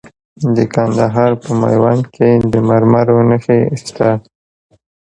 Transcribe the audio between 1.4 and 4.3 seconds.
په میوند کې د مرمرو نښې شته.